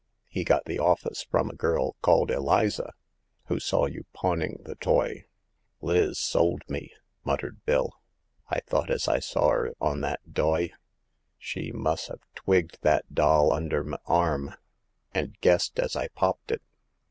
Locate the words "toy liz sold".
4.73-6.63